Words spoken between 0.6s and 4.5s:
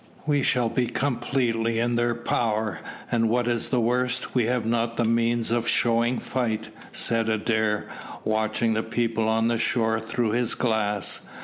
be completely in their power, and, what is the worst, we